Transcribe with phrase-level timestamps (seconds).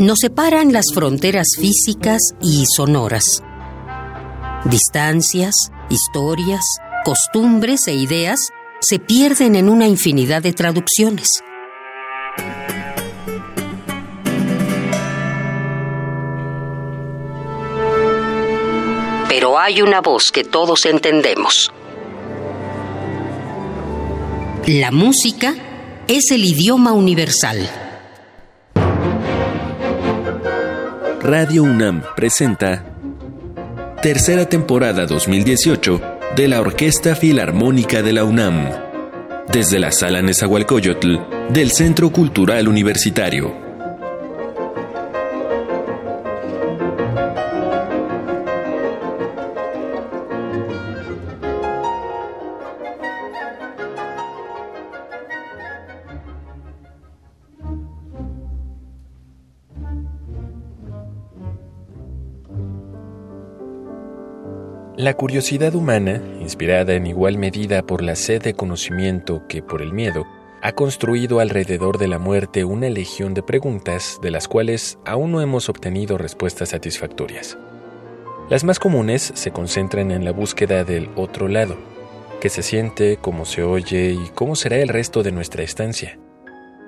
[0.00, 3.42] Nos separan las fronteras físicas y sonoras.
[4.64, 5.54] Distancias,
[5.90, 6.64] historias,
[7.04, 8.40] costumbres e ideas
[8.80, 11.28] se pierden en una infinidad de traducciones.
[19.28, 21.70] Pero hay una voz que todos entendemos.
[24.66, 25.54] La música
[26.08, 27.79] es el idioma universal.
[31.22, 32.82] Radio UNAM presenta
[34.02, 36.00] Tercera temporada 2018
[36.34, 38.70] de la Orquesta Filarmónica de la UNAM.
[39.52, 41.18] Desde la Sala Nezahualcóyotl
[41.52, 43.69] del Centro Cultural Universitario.
[65.00, 69.94] La curiosidad humana, inspirada en igual medida por la sed de conocimiento que por el
[69.94, 70.26] miedo,
[70.60, 75.40] ha construido alrededor de la muerte una legión de preguntas de las cuales aún no
[75.40, 77.56] hemos obtenido respuestas satisfactorias.
[78.50, 81.78] Las más comunes se concentran en la búsqueda del otro lado,
[82.38, 86.18] qué se siente, cómo se oye y cómo será el resto de nuestra estancia.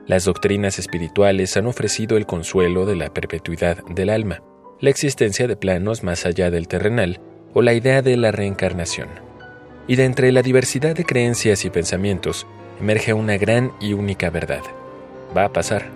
[0.07, 4.43] Las doctrinas espirituales han ofrecido el consuelo de la perpetuidad del alma,
[4.81, 7.19] la existencia de planos más allá del terrenal,
[7.55, 9.09] o la idea de la reencarnación.
[9.87, 12.47] Y de entre la diversidad de creencias y pensamientos
[12.81, 14.63] emerge una gran y única verdad.
[15.37, 15.87] Va a pasar.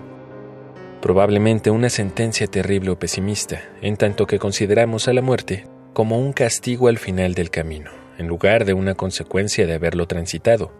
[1.01, 6.33] Probablemente una sentencia terrible o pesimista, en tanto que consideramos a la muerte como un
[6.33, 10.73] castigo al final del camino, en lugar de una consecuencia de haberlo transitado.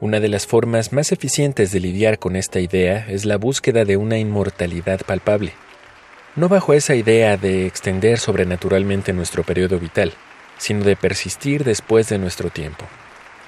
[0.00, 3.96] Una de las formas más eficientes de lidiar con esta idea es la búsqueda de
[3.96, 5.52] una inmortalidad palpable
[6.36, 10.12] no bajo esa idea de extender sobrenaturalmente nuestro periodo vital,
[10.58, 12.84] sino de persistir después de nuestro tiempo.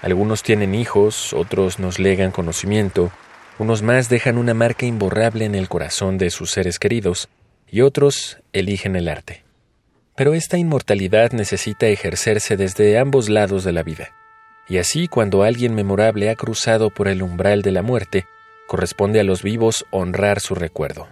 [0.03, 3.12] Algunos tienen hijos, otros nos legan conocimiento,
[3.59, 7.28] unos más dejan una marca imborrable en el corazón de sus seres queridos,
[7.71, 9.44] y otros eligen el arte.
[10.16, 14.12] Pero esta inmortalidad necesita ejercerse desde ambos lados de la vida,
[14.69, 18.27] y así cuando alguien memorable ha cruzado por el umbral de la muerte,
[18.66, 21.09] corresponde a los vivos honrar su recuerdo.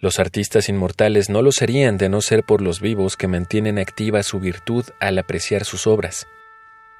[0.00, 4.22] Los artistas inmortales no lo serían de no ser por los vivos que mantienen activa
[4.22, 6.28] su virtud al apreciar sus obras.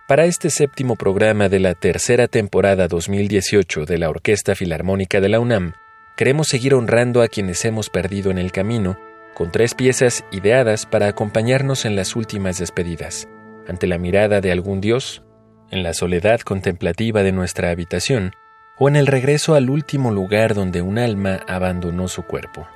[0.09, 5.39] Para este séptimo programa de la tercera temporada 2018 de la Orquesta Filarmónica de la
[5.39, 5.75] UNAM,
[6.17, 8.99] queremos seguir honrando a quienes hemos perdido en el camino,
[9.33, 13.29] con tres piezas ideadas para acompañarnos en las últimas despedidas,
[13.69, 15.23] ante la mirada de algún dios,
[15.71, 18.33] en la soledad contemplativa de nuestra habitación,
[18.77, 22.67] o en el regreso al último lugar donde un alma abandonó su cuerpo.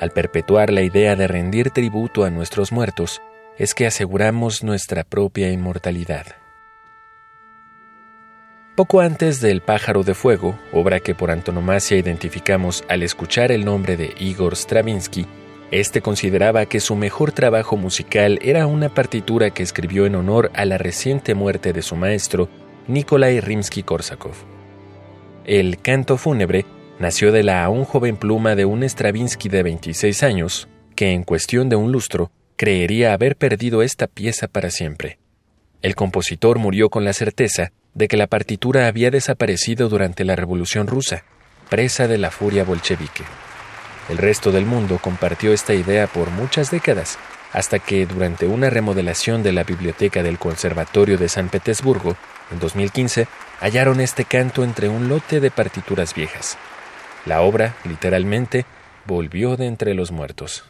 [0.00, 3.20] Al perpetuar la idea de rendir tributo a nuestros muertos,
[3.58, 6.24] es que aseguramos nuestra propia inmortalidad.
[8.76, 13.98] Poco antes del Pájaro de Fuego, obra que por antonomasia identificamos al escuchar el nombre
[13.98, 15.26] de Igor Stravinsky,
[15.70, 20.64] este consideraba que su mejor trabajo musical era una partitura que escribió en honor a
[20.64, 22.48] la reciente muerte de su maestro,
[22.88, 24.32] Nikolai Rimsky-Korsakov.
[25.44, 26.64] El canto fúnebre
[27.00, 31.70] nació de la aún joven pluma de un Stravinsky de 26 años, que en cuestión
[31.70, 35.18] de un lustro creería haber perdido esta pieza para siempre.
[35.80, 40.86] El compositor murió con la certeza de que la partitura había desaparecido durante la Revolución
[40.86, 41.24] rusa,
[41.70, 43.24] presa de la furia bolchevique.
[44.10, 47.18] El resto del mundo compartió esta idea por muchas décadas,
[47.54, 52.14] hasta que durante una remodelación de la biblioteca del Conservatorio de San Petersburgo,
[52.52, 53.26] en 2015,
[53.60, 56.58] hallaron este canto entre un lote de partituras viejas.
[57.26, 58.64] La obra, literalmente,
[59.06, 60.64] volvió de entre los muertos.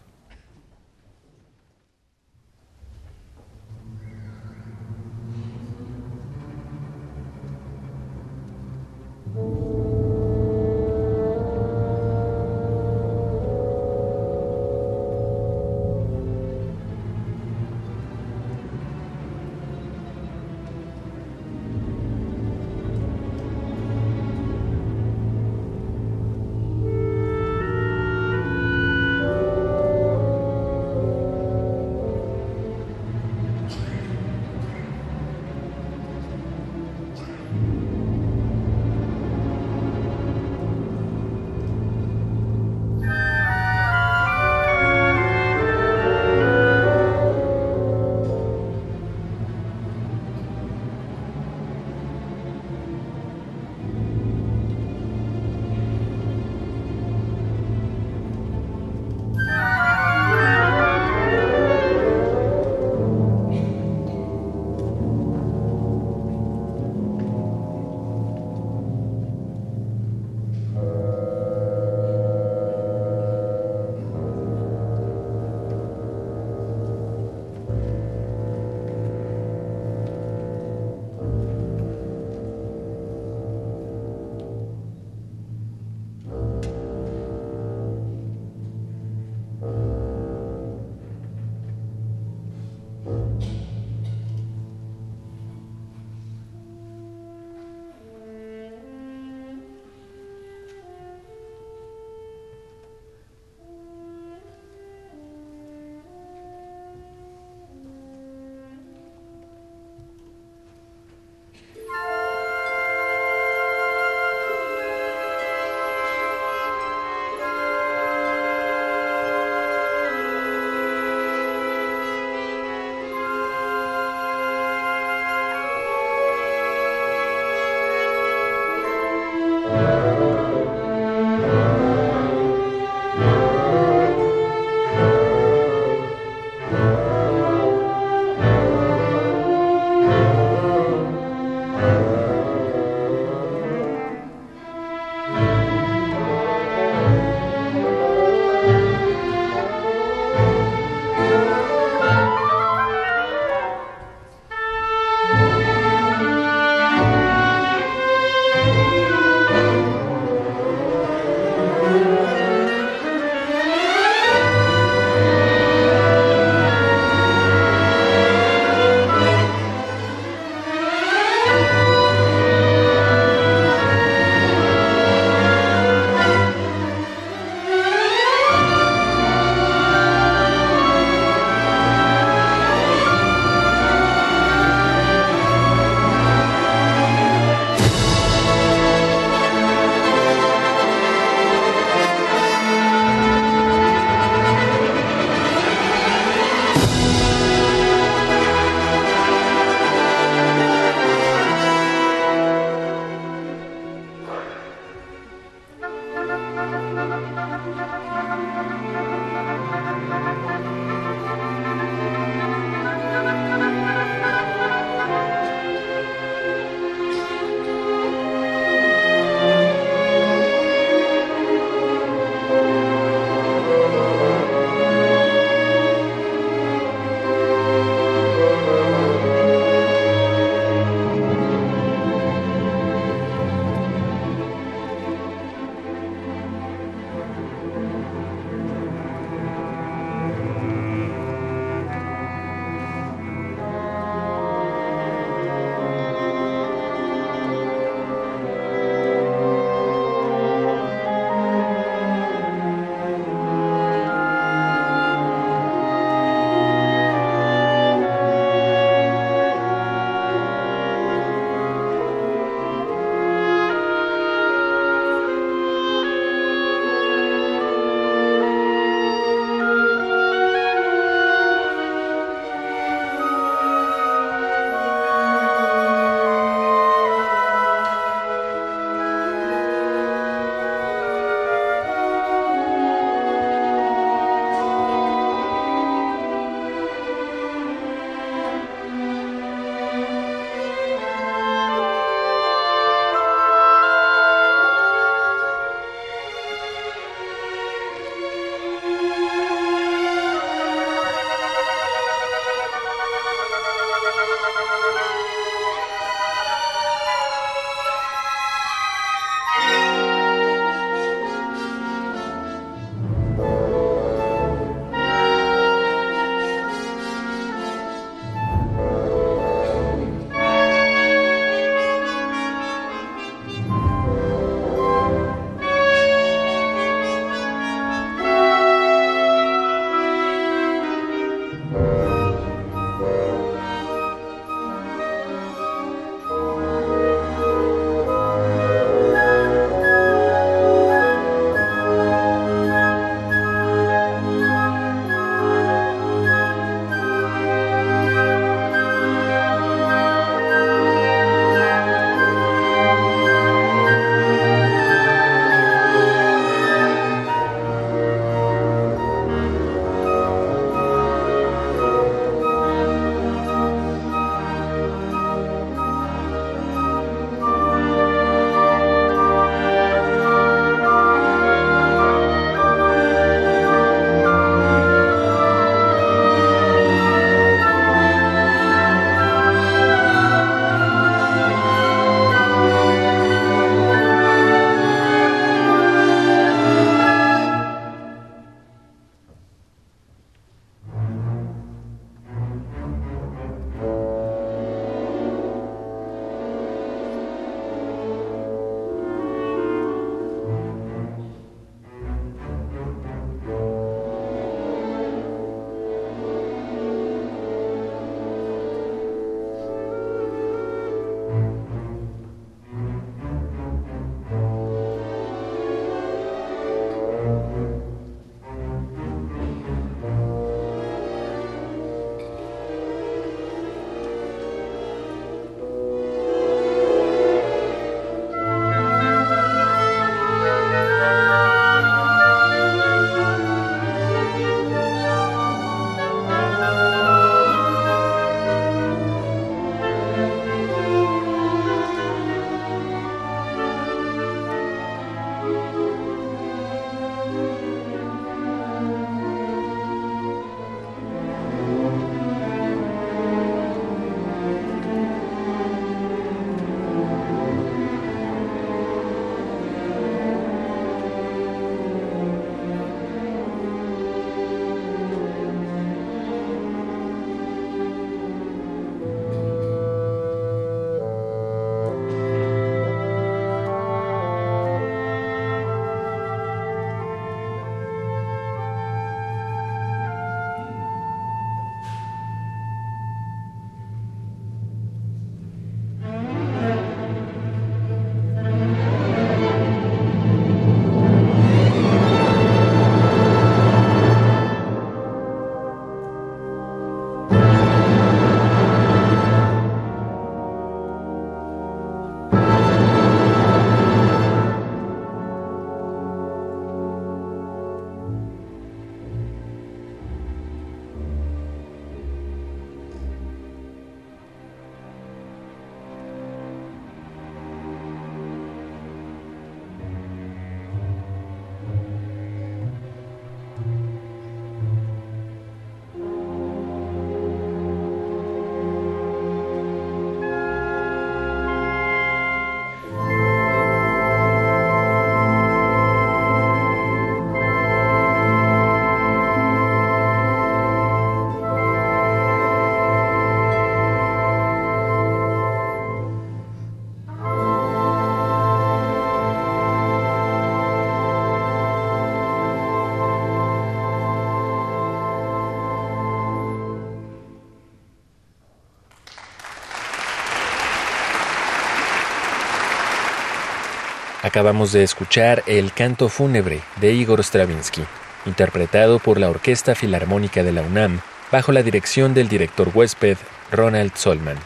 [564.31, 567.83] Acabamos de escuchar El canto fúnebre de Igor Stravinsky,
[568.27, 571.01] interpretado por la Orquesta Filarmónica de la UNAM
[571.33, 573.17] bajo la dirección del director huésped
[573.51, 574.37] Ronald Solman.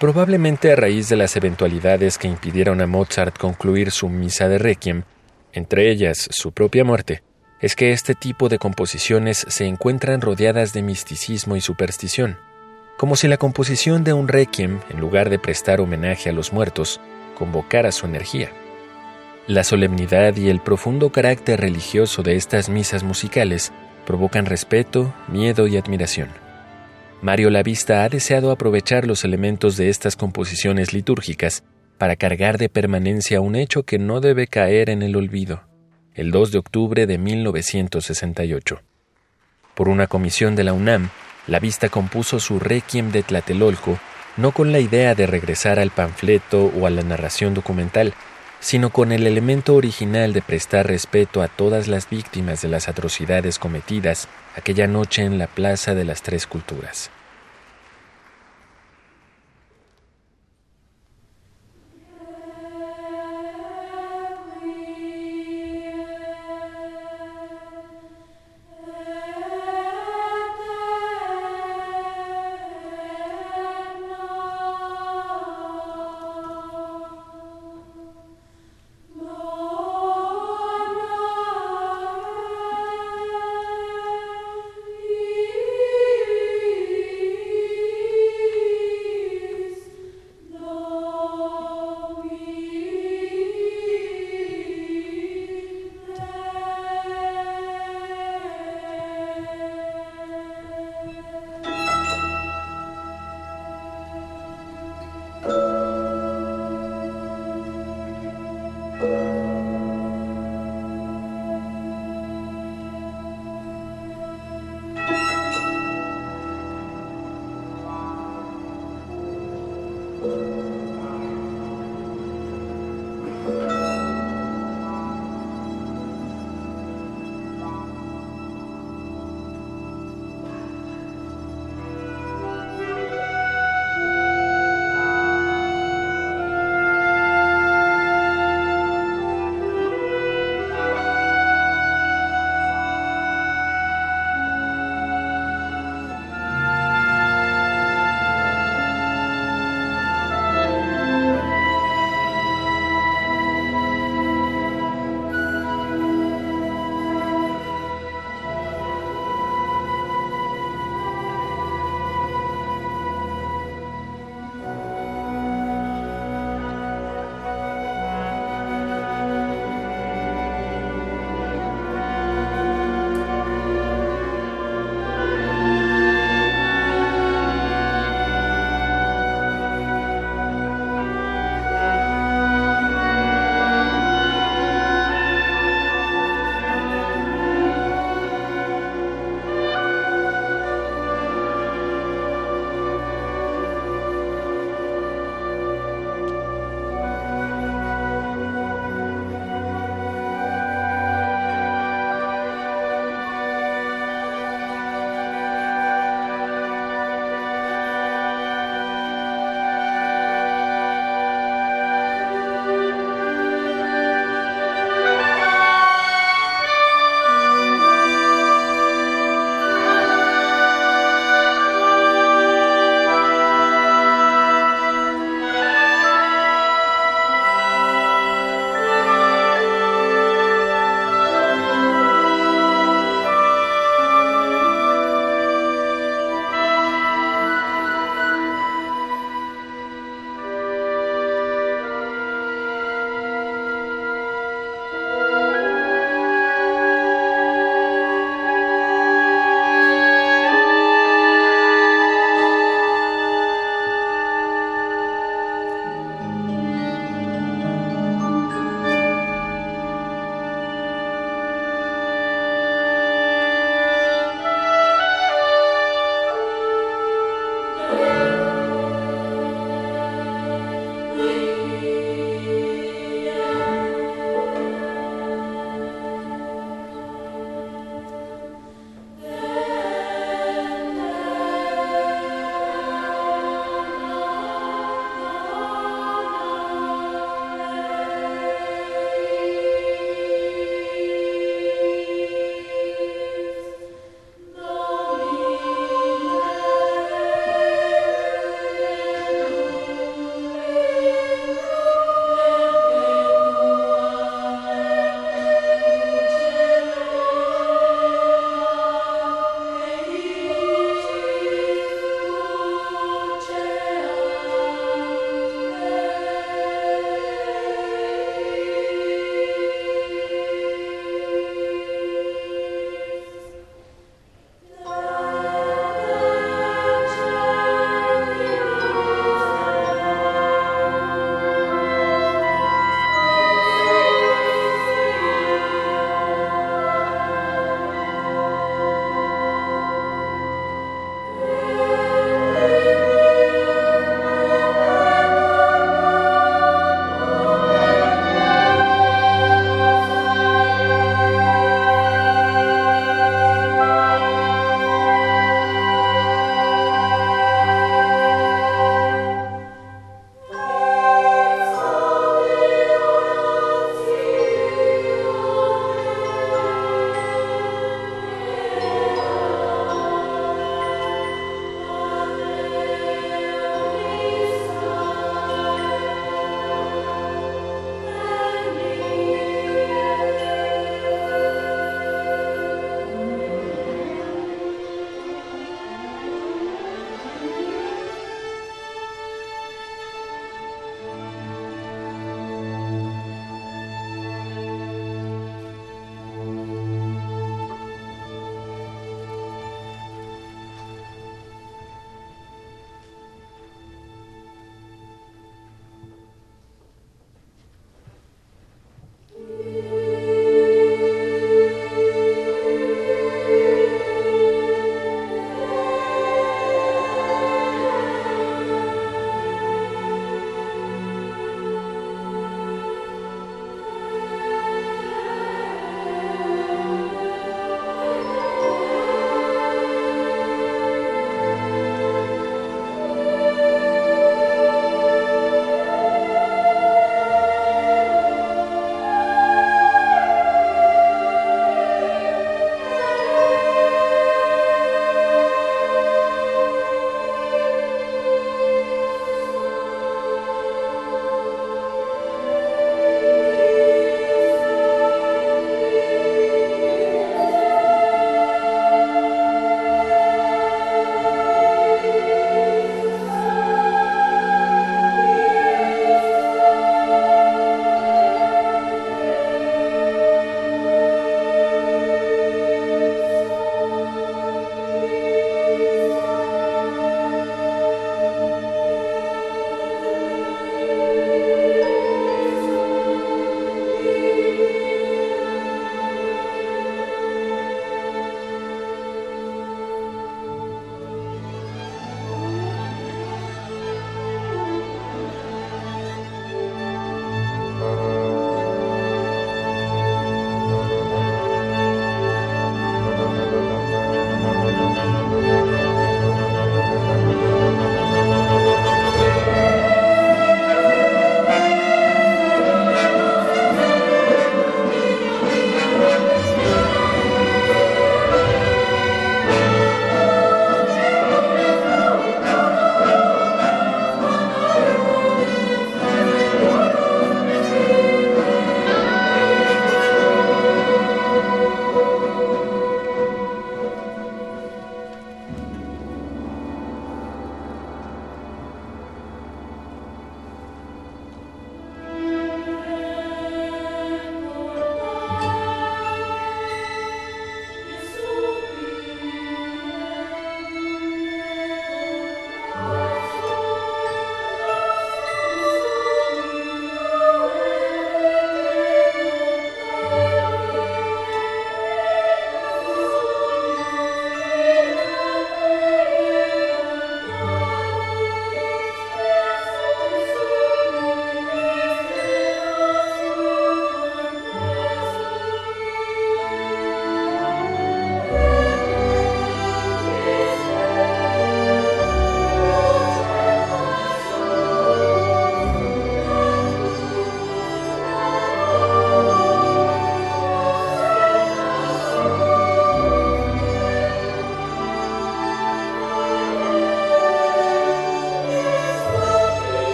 [0.00, 5.04] Probablemente a raíz de las eventualidades que impidieron a Mozart concluir su misa de Requiem,
[5.52, 7.22] entre ellas su propia muerte,
[7.60, 12.38] es que este tipo de composiciones se encuentran rodeadas de misticismo y superstición,
[12.96, 17.00] como si la composición de un Requiem, en lugar de prestar homenaje a los muertos,
[17.38, 18.50] convocara su energía.
[19.46, 23.72] La solemnidad y el profundo carácter religioso de estas misas musicales
[24.04, 26.28] provocan respeto, miedo y admiración.
[27.22, 31.64] Mario Lavista ha deseado aprovechar los elementos de estas composiciones litúrgicas
[31.96, 35.62] para cargar de permanencia un hecho que no debe caer en el olvido,
[36.14, 38.80] el 2 de octubre de 1968.
[39.74, 41.10] Por una comisión de la UNAM,
[41.46, 43.98] Lavista compuso su Requiem de Tlatelolco
[44.38, 48.14] no con la idea de regresar al panfleto o a la narración documental,
[48.60, 53.58] sino con el elemento original de prestar respeto a todas las víctimas de las atrocidades
[53.58, 57.10] cometidas aquella noche en la Plaza de las Tres Culturas.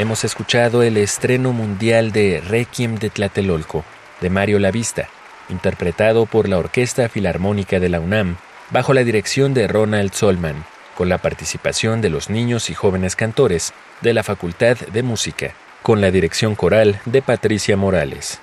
[0.00, 3.84] Hemos escuchado el estreno mundial de Requiem de Tlatelolco,
[4.22, 5.10] de Mario Lavista,
[5.50, 8.38] interpretado por la Orquesta Filarmónica de la UNAM,
[8.70, 10.64] bajo la dirección de Ronald Solman,
[10.96, 16.00] con la participación de los niños y jóvenes cantores de la Facultad de Música, con
[16.00, 18.40] la dirección coral de Patricia Morales.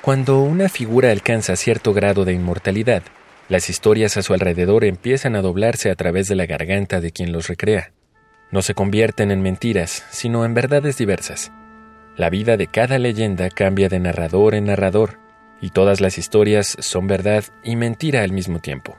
[0.00, 3.04] Cuando una figura alcanza cierto grado de inmortalidad,
[3.48, 7.30] las historias a su alrededor empiezan a doblarse a través de la garganta de quien
[7.30, 7.93] los recrea.
[8.54, 11.50] No se convierten en mentiras, sino en verdades diversas.
[12.16, 15.18] La vida de cada leyenda cambia de narrador en narrador,
[15.60, 18.96] y todas las historias son verdad y mentira al mismo tiempo.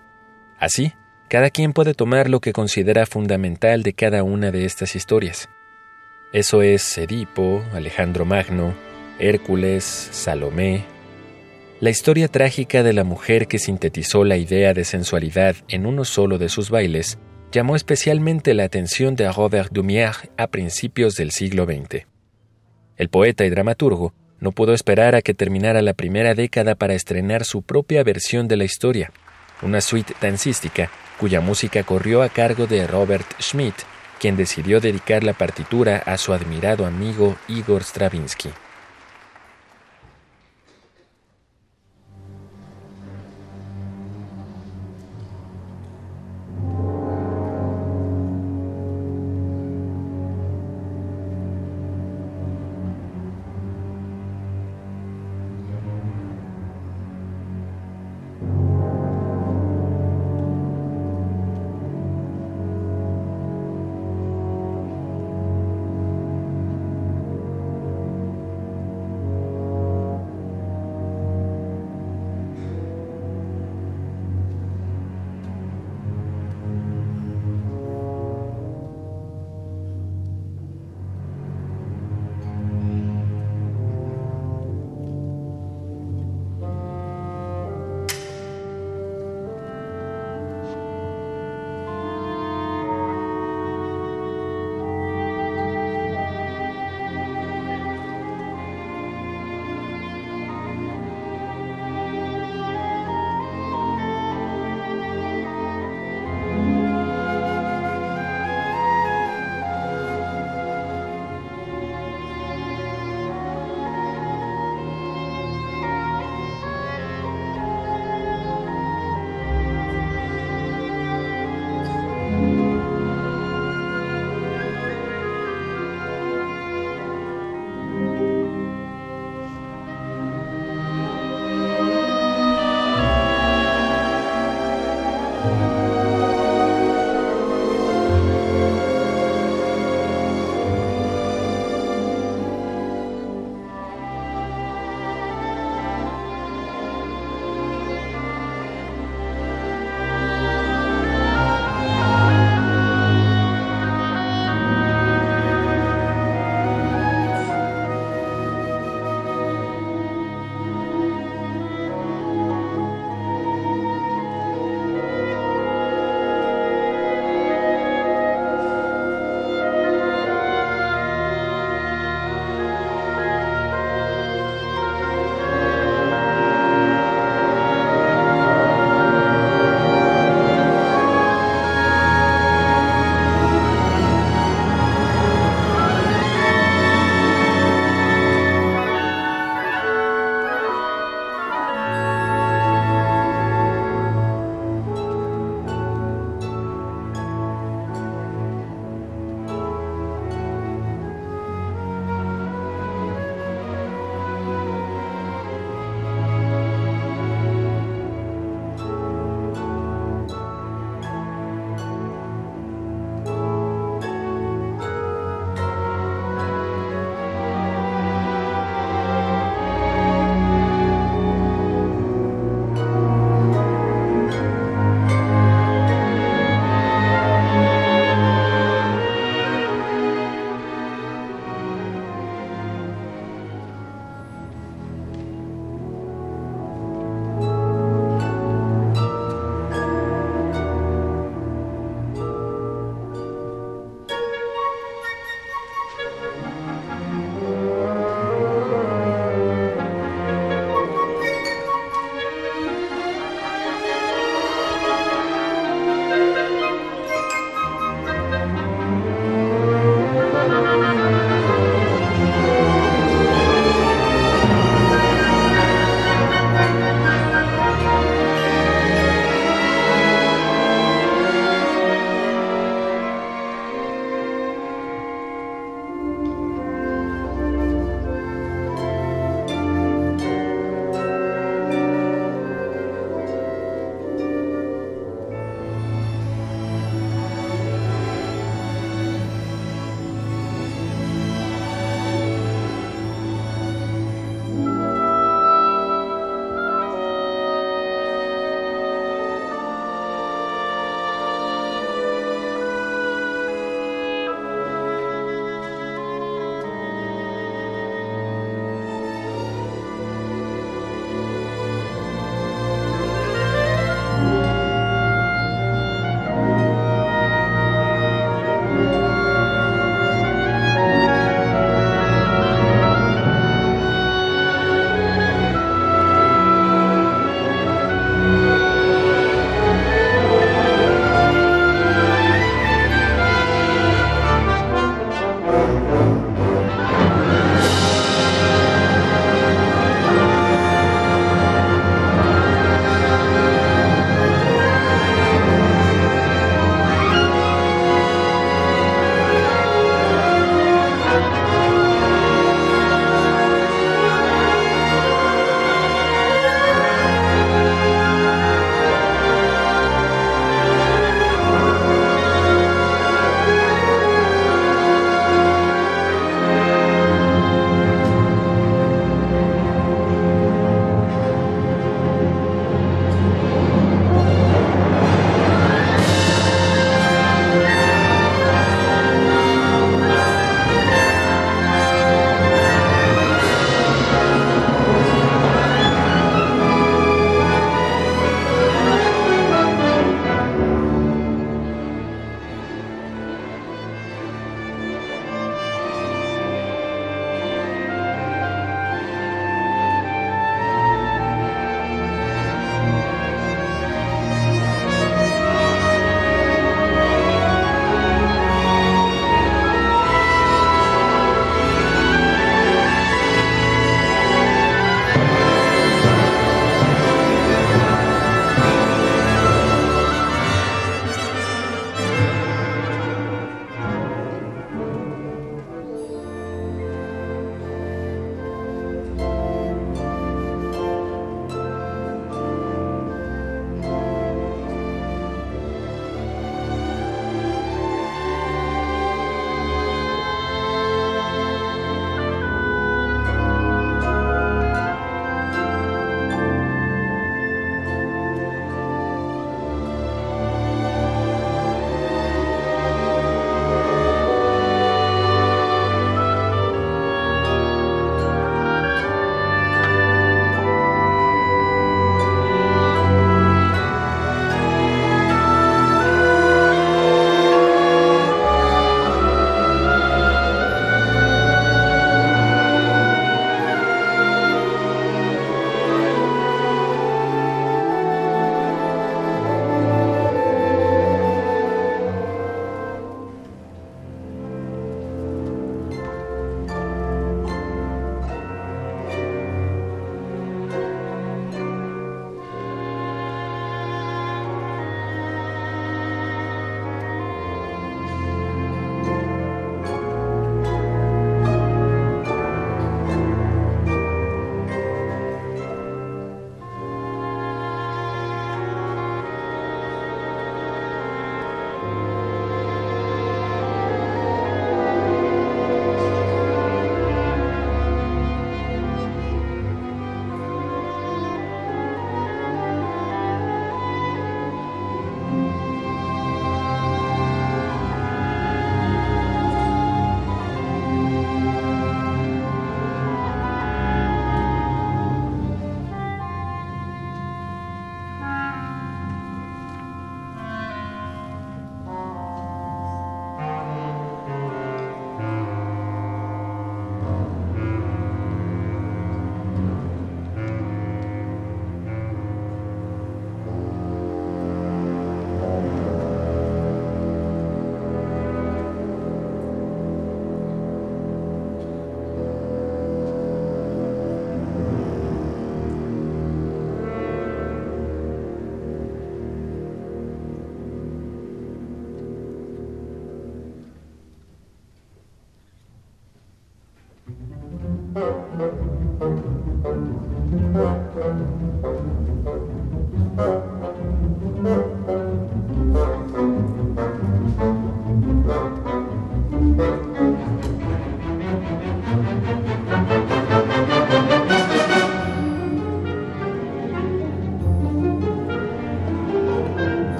[0.60, 0.92] Así,
[1.30, 5.48] cada quien puede tomar lo que considera fundamental de cada una de estas historias.
[6.34, 8.74] Eso es Edipo, Alejandro Magno,
[9.20, 10.84] Hércules, Salomé.
[11.80, 16.38] La historia trágica de la mujer que sintetizó la idea de sensualidad en uno solo
[16.38, 17.18] de sus bailes
[17.56, 22.06] llamó especialmente la atención de Robert Dumier a principios del siglo XX.
[22.98, 27.46] El poeta y dramaturgo no pudo esperar a que terminara la primera década para estrenar
[27.46, 29.14] su propia versión de la historia,
[29.62, 33.76] una suite dancística cuya música corrió a cargo de Robert Schmidt,
[34.20, 38.50] quien decidió dedicar la partitura a su admirado amigo Igor Stravinsky.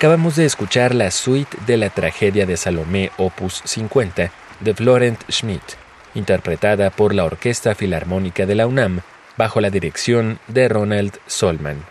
[0.00, 5.74] Acabamos de escuchar la suite de la tragedia de Salomé Opus 50 de Florent Schmidt,
[6.14, 9.02] interpretada por la Orquesta Filarmónica de la UNAM
[9.36, 11.84] bajo la dirección de Ronald Solman.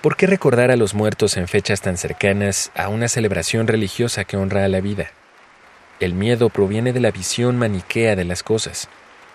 [0.00, 4.38] ¿Por qué recordar a los muertos en fechas tan cercanas a una celebración religiosa que
[4.38, 5.10] honra a la vida?
[6.00, 8.88] El miedo proviene de la visión maniquea de las cosas.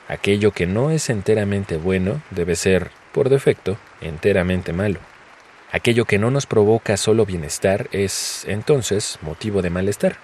[0.08, 5.02] Aquello que no es enteramente bueno debe ser, por defecto, enteramente malo.
[5.72, 10.18] Aquello que no nos provoca solo bienestar es, entonces, motivo de malestar.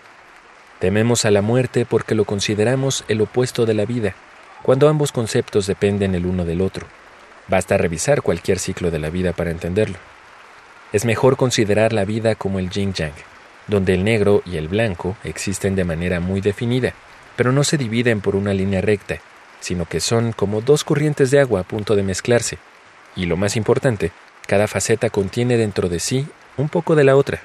[0.79, 4.15] Tememos a la muerte porque lo consideramos el opuesto de la vida,
[4.63, 6.87] cuando ambos conceptos dependen el uno del otro.
[7.49, 9.97] Basta revisar cualquier ciclo de la vida para entenderlo.
[10.93, 13.13] Es mejor considerar la vida como el yin-yang,
[13.67, 16.93] donde el negro y el blanco existen de manera muy definida,
[17.35, 19.17] pero no se dividen por una línea recta,
[19.59, 22.59] sino que son como dos corrientes de agua a punto de mezclarse.
[23.15, 24.11] Y lo más importante,
[24.47, 26.27] cada faceta contiene dentro de sí
[26.57, 27.41] un poco de la otra.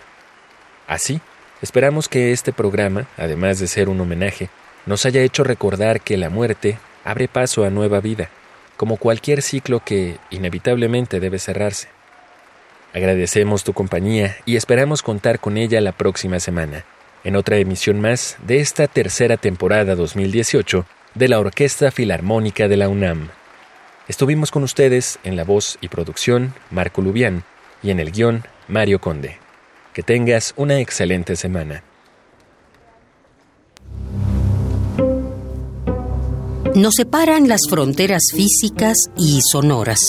[0.87, 1.21] Así,
[1.63, 4.49] esperamos que este programa, además de ser un homenaje,
[4.87, 8.31] nos haya hecho recordar que la muerte abre paso a nueva vida,
[8.77, 11.89] como cualquier ciclo que inevitablemente debe cerrarse.
[12.95, 16.85] Agradecemos tu compañía y esperamos contar con ella la próxima semana,
[17.23, 22.89] en otra emisión más de esta tercera temporada 2018 de la Orquesta Filarmónica de la
[22.89, 23.29] UNAM.
[24.09, 27.45] Estuvimos con ustedes en la voz y producción Marco Lubián
[27.83, 29.37] y en el guion Mario Conde.
[29.93, 31.85] Que tengas una excelente semana.
[36.75, 40.01] Nos separan las fronteras físicas y sonoras.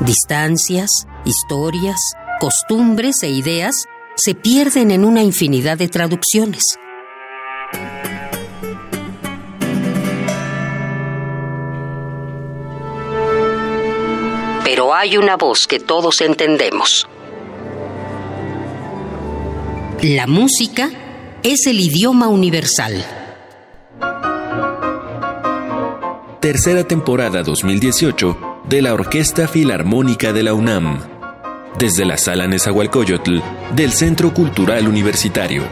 [0.00, 0.90] Distancias,
[1.24, 2.00] historias,
[2.38, 3.84] costumbres e ideas
[4.16, 6.64] se pierden en una infinidad de traducciones.
[14.70, 17.08] Pero hay una voz que todos entendemos.
[20.02, 20.90] La música
[21.42, 23.02] es el idioma universal.
[26.40, 31.00] Tercera temporada 2018 de la Orquesta Filarmónica de la UNAM.
[31.78, 33.38] Desde la Sala Nezahualcóyotl
[33.74, 35.62] del Centro Cultural Universitario.